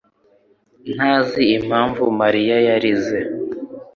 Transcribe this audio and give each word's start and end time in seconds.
ntazi 0.95 1.43
impamvu 1.57 2.03
Mariya 2.19 2.57
yarize. 2.67 3.19